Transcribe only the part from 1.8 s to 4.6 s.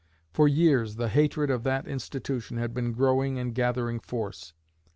institution had been growing and gathering force.